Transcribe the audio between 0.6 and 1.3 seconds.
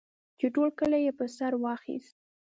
کلی یې په